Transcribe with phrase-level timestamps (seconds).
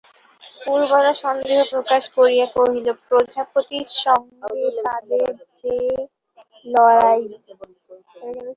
[0.61, 5.27] পুরবালা সন্দেহ প্রকাশ করিয়া কহিল, প্রজাপতির সঙ্গে তাদের
[5.55, 5.75] যে
[6.65, 7.21] লড়াই!